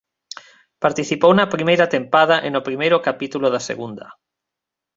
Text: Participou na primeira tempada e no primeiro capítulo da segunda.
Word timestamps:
Participou 0.83 1.31
na 1.35 1.51
primeira 1.55 1.89
tempada 1.95 2.35
e 2.47 2.49
no 2.51 2.61
primeiro 2.67 2.97
capítulo 3.07 3.45
da 3.53 3.61
segunda. 3.69 4.07